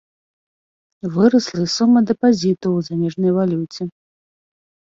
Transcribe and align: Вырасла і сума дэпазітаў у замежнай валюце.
Вырасла 1.17 1.59
і 1.65 1.69
сума 1.75 1.99
дэпазітаў 2.13 2.71
у 2.81 2.81
замежнай 2.89 3.31
валюце. 3.37 3.83